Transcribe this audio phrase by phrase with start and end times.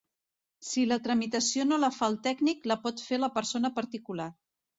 [0.69, 4.29] Si la tramitació no la fa el tècnic, la pot fer la persona particular.